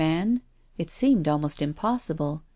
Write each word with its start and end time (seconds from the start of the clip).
man? 0.01 0.41
It 0.79 0.89
seemed 0.89 1.27
almost 1.27 1.61
impossible. 1.61 2.41